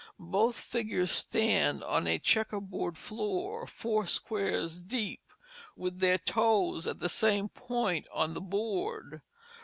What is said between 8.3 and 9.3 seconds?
the board.